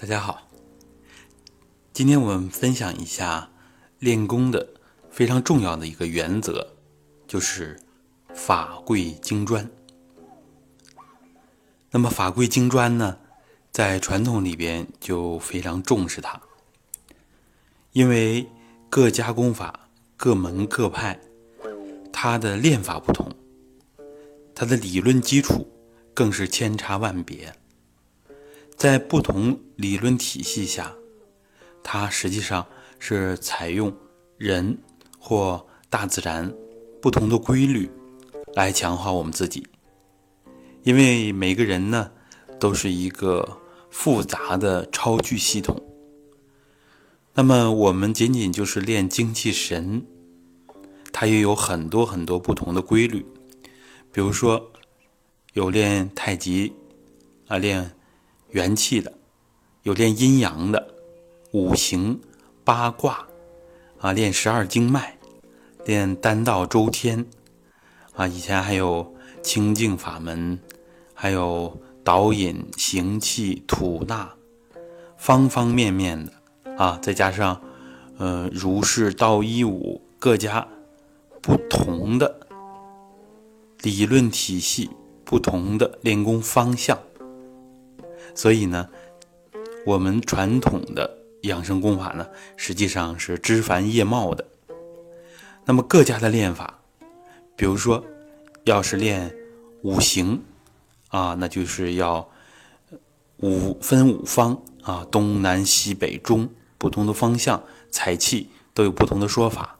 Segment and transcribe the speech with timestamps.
[0.00, 0.48] 大家好，
[1.92, 3.50] 今天我们分享一下
[3.98, 4.66] 练功的
[5.10, 6.68] 非常重要的一个原则，
[7.28, 7.78] 就是
[8.34, 9.70] 法贵精专。
[11.90, 13.18] 那么法贵精专呢，
[13.70, 16.40] 在传统里边就非常重视它，
[17.92, 18.48] 因为
[18.88, 21.20] 各家功法、各门各派，
[22.10, 23.30] 它的练法不同，
[24.54, 25.68] 它的理论基础
[26.14, 27.52] 更是千差万别。
[28.80, 30.90] 在不同理论体系下，
[31.82, 32.66] 它实际上
[32.98, 33.94] 是采用
[34.38, 34.78] 人
[35.18, 36.50] 或大自然
[36.98, 37.90] 不同的规律
[38.54, 39.66] 来强化我们自己。
[40.82, 42.10] 因为每个人呢，
[42.58, 43.58] 都是一个
[43.90, 45.78] 复杂的超巨系统。
[47.34, 50.02] 那么我们仅仅就是练精气神，
[51.12, 53.26] 它也有很多很多不同的规律。
[54.10, 54.72] 比如说，
[55.52, 56.72] 有练太极
[57.46, 57.94] 啊，练。
[58.50, 59.12] 元气的，
[59.82, 60.94] 有练阴阳的，
[61.52, 62.20] 五行、
[62.64, 63.26] 八卦，
[64.00, 65.16] 啊，练十二经脉，
[65.84, 67.26] 练丹道周天，
[68.14, 70.58] 啊，以前还有清净法门，
[71.14, 74.34] 还有导引、行气、吐纳，
[75.16, 76.32] 方方面面的，
[76.76, 77.60] 啊，再加上，
[78.18, 80.66] 呃，儒释道一武各家
[81.40, 82.46] 不同的
[83.82, 84.90] 理论体系，
[85.24, 86.98] 不同的练功方向。
[88.34, 88.88] 所以呢，
[89.86, 94.46] 我们传统的养生功法呢，实际上是枝繁叶茂的。
[95.64, 96.80] 那么各家的练法，
[97.56, 98.04] 比如说，
[98.64, 99.34] 要是练
[99.82, 100.42] 五行
[101.08, 102.28] 啊，那就是要
[103.38, 109.78] 五分五方啊，东南西北中不同的方向采气都有不同的说法。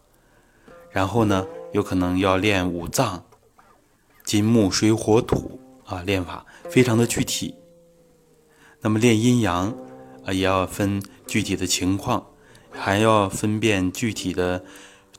[0.90, 3.24] 然后呢，有可能要练五脏，
[4.24, 7.54] 金木水火土啊，练法非常的具体。
[8.82, 9.74] 那么练阴阳
[10.24, 12.26] 啊，也要分具体的情况，
[12.70, 14.64] 还要分辨具体的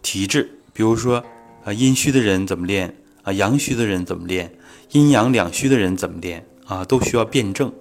[0.02, 0.60] 体质。
[0.74, 1.24] 比如说
[1.64, 3.32] 啊，阴虚的人怎么练啊？
[3.32, 4.56] 阳虚的人怎么练？
[4.92, 6.84] 阴阳两虚的人怎么练啊？
[6.84, 7.72] 都需要辩证，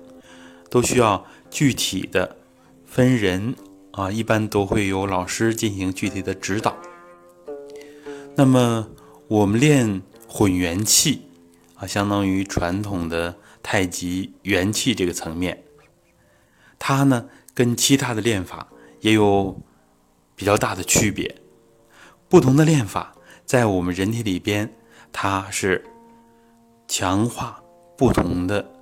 [0.68, 2.36] 都需要具体的
[2.84, 3.54] 分人
[3.92, 4.12] 啊。
[4.12, 6.76] 一般都会有老师进行具体的指导。
[8.36, 8.86] 那么
[9.28, 11.22] 我们练混元气
[11.76, 15.64] 啊，相当于传统的太极元气这个层面。
[16.80, 18.66] 它呢，跟其他的练法
[19.00, 19.60] 也有
[20.34, 21.36] 比较大的区别。
[22.28, 23.14] 不同的练法
[23.44, 24.72] 在我们人体里边，
[25.12, 25.84] 它是
[26.88, 27.62] 强化
[27.96, 28.72] 不同的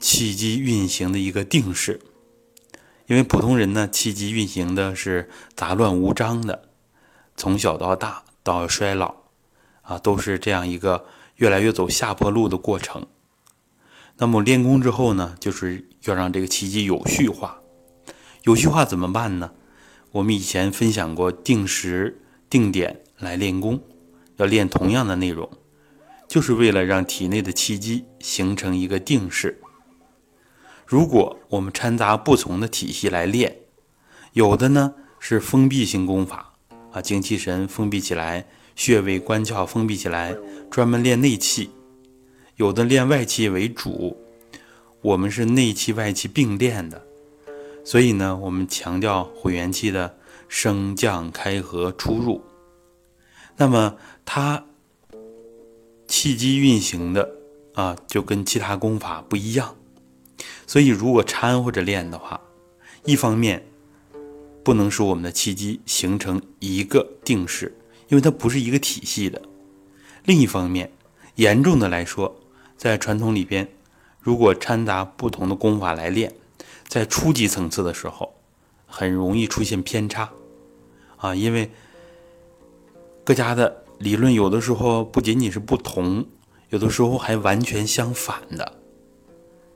[0.00, 2.00] 气机运行的一个定式。
[3.06, 6.68] 因为普通人呢，气机运行的是杂乱无章的，
[7.36, 9.14] 从小到大到衰老，
[9.82, 11.06] 啊，都是这样一个
[11.36, 13.06] 越来越走下坡路的过程。
[14.18, 17.60] 那么练功之后呢，就是要让这个气机有序化。
[18.44, 19.50] 有序化怎么办呢？
[20.12, 23.82] 我们以前分享过定时定点来练功，
[24.36, 25.50] 要练同样的内容，
[26.26, 29.60] 就是为了让体内的气机形成一个定势。
[30.86, 33.58] 如果我们掺杂不同的体系来练，
[34.32, 36.54] 有的呢是封闭性功法
[36.92, 40.34] 啊，精气神封闭起来，穴位关窍封闭起来，
[40.70, 41.70] 专门练内气。
[42.56, 44.16] 有的练外气为主，
[45.02, 47.06] 我们是内气外气并练的，
[47.84, 50.16] 所以呢，我们强调混元气的
[50.48, 52.42] 升降开合出入。
[53.58, 53.94] 那么
[54.24, 54.64] 它
[56.08, 57.30] 气机运行的
[57.74, 59.76] 啊，就跟其他功法不一样。
[60.66, 62.40] 所以如果掺和着练的话，
[63.04, 63.62] 一方面
[64.64, 67.76] 不能使我们的气机形成一个定式，
[68.08, 69.38] 因为它不是一个体系的；
[70.24, 70.90] 另一方面，
[71.34, 72.34] 严重的来说。
[72.76, 73.68] 在传统里边，
[74.20, 76.34] 如果掺杂不同的功法来练，
[76.86, 78.34] 在初级层次的时候，
[78.86, 80.30] 很容易出现偏差，
[81.16, 81.70] 啊，因为
[83.24, 86.26] 各家的理论有的时候不仅仅是不同，
[86.70, 88.74] 有的时候还完全相反的，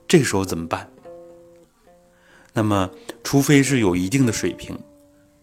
[0.07, 0.89] 这个时候怎么办？
[2.53, 2.89] 那么，
[3.23, 4.77] 除非是有一定的水平，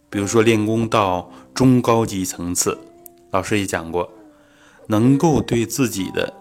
[0.09, 2.79] 比如说练功到中高级层次，
[3.31, 4.12] 老师也讲过，
[4.87, 6.35] 能够对自己的。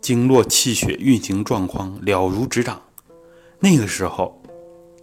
[0.00, 2.80] 经络气血运行状况了如指掌，
[3.58, 4.40] 那个时候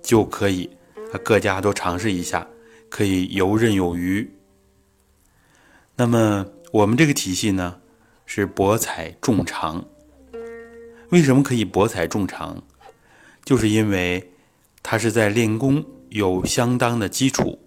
[0.01, 0.69] 就可以，
[1.23, 2.47] 各家都尝试一下，
[2.89, 4.31] 可以游刃有余。
[5.97, 7.81] 那么我们这个体系呢，
[8.25, 9.83] 是博采众长。
[11.09, 12.63] 为什么可以博采众长？
[13.43, 14.31] 就是因为
[14.81, 17.59] 它是在练功有相当的基础，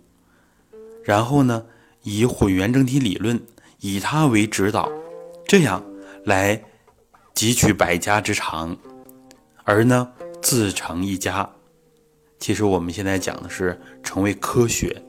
[1.05, 1.67] 然后呢，
[2.03, 3.39] 以混元整体理论
[3.81, 4.91] 以它为指导，
[5.47, 5.85] 这样
[6.25, 6.65] 来。
[7.37, 8.75] 汲取百家之长，
[9.65, 10.11] 而呢
[10.41, 11.51] 自成一家，
[12.39, 15.03] 其实我们现在讲的是成为科学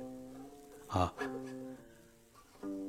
[0.88, 1.13] 啊。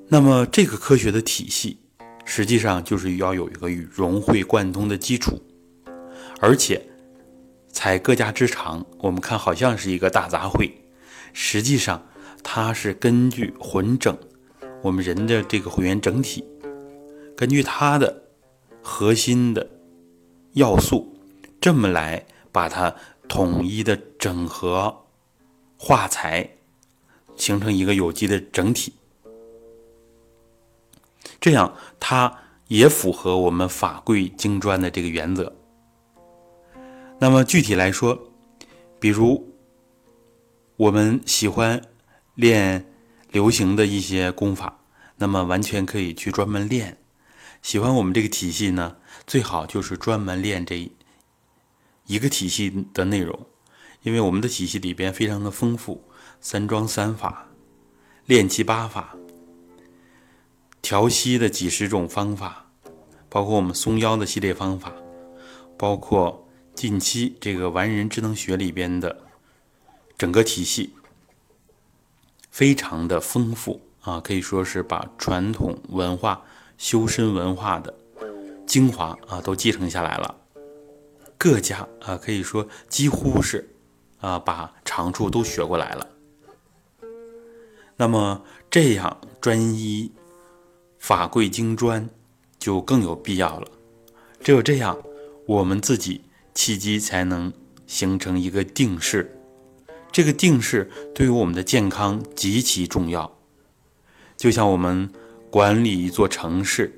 [0.08, 1.78] 那么这个科学的体系，
[2.24, 5.40] 实际上就是要有一个融会贯通的基础，
[6.40, 6.84] 而且
[7.70, 10.72] 采各家之长，我们看好像是一个大杂烩，
[11.32, 12.04] 实际上
[12.42, 14.18] 它是根据混整
[14.82, 16.44] 我们人的这个会员整体，
[17.36, 18.24] 根据它的
[18.90, 19.68] 核心的
[20.54, 21.14] 要素，
[21.60, 22.96] 这么来把它
[23.28, 25.04] 统一的整合
[25.76, 26.56] 化裁，
[27.36, 28.94] 形成一个有机的整体。
[31.38, 32.34] 这样，它
[32.68, 35.54] 也符合我们法贵精专的这个原则。
[37.20, 38.18] 那么具体来说，
[38.98, 39.52] 比如
[40.76, 41.82] 我们喜欢
[42.34, 42.90] 练
[43.30, 44.80] 流行的一些功法，
[45.16, 46.96] 那么完全可以去专门练。
[47.62, 48.96] 喜欢我们这个体系呢，
[49.26, 50.90] 最好就是专门练这
[52.06, 53.46] 一个体系的内容，
[54.02, 56.04] 因为我们的体系里边非常的丰富，
[56.40, 57.48] 三桩三法、
[58.24, 59.14] 练气八法。
[60.80, 62.70] 调息的几十种方法，
[63.28, 64.92] 包括我们松腰的系列方法，
[65.76, 69.24] 包括近期这个完人智能学里边的
[70.16, 70.94] 整个体系，
[72.50, 76.42] 非常的丰富啊，可以说是把传统文化、
[76.78, 77.94] 修身文化的
[78.66, 80.34] 精华啊都继承下来了。
[81.36, 83.68] 各家啊，可以说几乎是
[84.20, 86.08] 啊把长处都学过来了。
[87.96, 90.10] 那么这样专一。
[91.00, 92.10] 法贵精专
[92.58, 93.68] 就更有必要了，
[94.40, 94.98] 只有这样，
[95.46, 96.24] 我们自己
[96.54, 97.52] 契机才能
[97.86, 99.40] 形成一个定势。
[100.10, 103.38] 这个定势对于我们的健康极其重要，
[104.36, 105.08] 就像我们
[105.50, 106.92] 管理一座城市。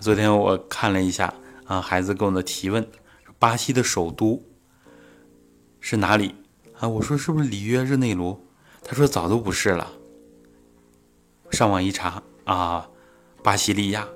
[0.00, 1.32] 昨天我看了一下
[1.64, 2.86] 啊，孩子给我的提问：
[3.38, 4.42] 巴西的首都
[5.80, 6.34] 是哪里
[6.78, 6.88] 啊？
[6.88, 8.38] 我说是不是里约热内卢？
[8.82, 9.90] 他说早都不是了。
[11.50, 12.22] 上网一查。
[12.44, 12.88] 啊，
[13.42, 14.08] 巴西利亚，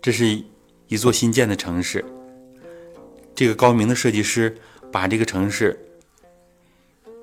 [0.00, 0.40] 这是
[0.86, 2.04] 一座新建的城市。
[3.34, 4.56] 这个高明的设计师
[4.92, 5.76] 把这个城市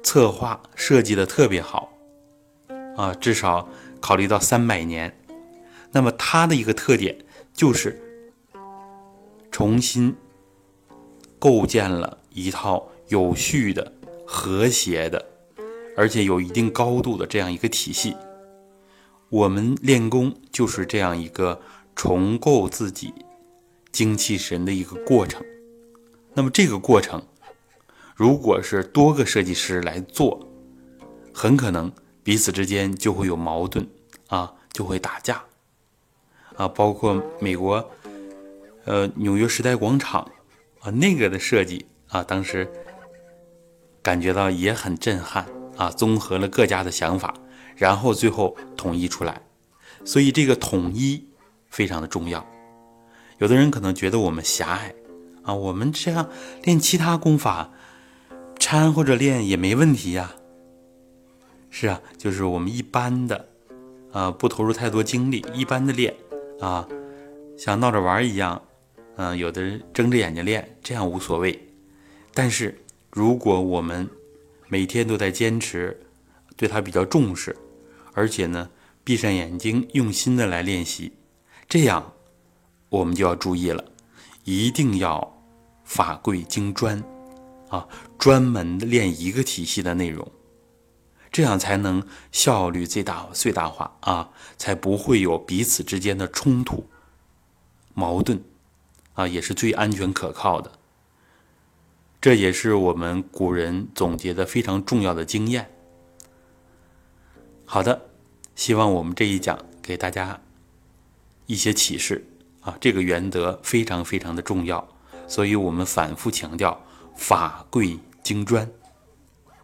[0.04, 1.90] 策划设计的特别好，
[2.98, 3.70] 啊，至少
[4.00, 5.18] 考虑到三百年。
[5.92, 7.18] 那么它的一个特点
[7.54, 8.02] 就是
[9.50, 10.16] 重新
[11.40, 13.94] 构建了一套有序的、
[14.28, 15.26] 和谐的，
[15.96, 18.16] 而且有一定高度的这样一个体系。
[19.30, 21.62] 我们练功就是这样一个
[21.96, 23.14] 重构自己
[23.92, 25.44] 精气神的一个过程。
[26.34, 27.26] 那么这个过程，
[28.16, 30.46] 如果是多个设计师来做，
[31.34, 31.92] 很可能
[32.26, 33.88] 彼此之间就会有矛盾
[34.30, 35.44] 啊，就会打架
[36.56, 36.68] 啊。
[36.68, 37.88] 包括美国，
[38.86, 40.28] 呃，纽约时代广场
[40.80, 42.68] 啊，那个的设计啊，当时
[44.02, 45.46] 感觉到也很震撼
[45.78, 47.32] 啊，综合了各家的想法。
[47.76, 49.42] 然后最后统一出来，
[50.04, 51.28] 所以这个统一
[51.70, 52.44] 非常的重要。
[53.38, 54.96] 有的人可能觉得我们狭隘
[55.44, 56.28] 啊，我们这样
[56.64, 57.70] 练其他功法
[58.58, 60.34] 掺或者练也没问题呀。
[61.78, 63.50] 是啊，就是我们一般的
[64.14, 66.16] 啊，不投入太多精力，一般的练
[66.62, 66.88] 啊，
[67.58, 68.62] 像闹着玩一样，
[69.18, 71.68] 嗯，有的人睁着眼睛练，这样无所谓。
[72.34, 74.10] 但是如果我们
[74.70, 76.00] 每天都在坚持，
[76.56, 77.54] 对他比较重视。
[78.14, 78.70] 而且呢，
[79.04, 81.12] 闭上眼睛，用心的来练习，
[81.68, 82.14] 这样
[82.88, 83.84] 我们就要注意了，
[84.46, 85.44] 一定要
[85.84, 87.04] 法贵精专，
[87.68, 87.86] 啊，
[88.18, 90.26] 专门练一个体系的内容，
[91.36, 92.02] 这样才能
[92.32, 96.88] 效率最大最大化啊，才不会有彼此之间的冲突、
[97.94, 98.42] 矛盾，
[99.16, 100.72] 啊，也是最安全可靠的。
[102.22, 105.70] 这也是我们古人总结的非常重要的经验。
[107.66, 108.06] 好的，
[108.56, 110.40] 希望我们这一讲给大家
[111.48, 112.26] 一些启示
[112.62, 114.88] 啊，这个原则非常非常的重要，
[115.28, 116.82] 所以我们反复强调
[117.18, 118.72] 法贵精专。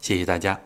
[0.01, 0.59] 谢谢大家。